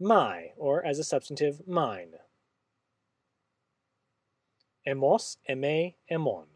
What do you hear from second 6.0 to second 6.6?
aimons.